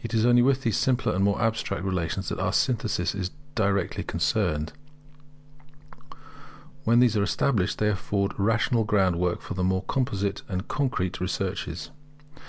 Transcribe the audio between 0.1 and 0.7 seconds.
is only with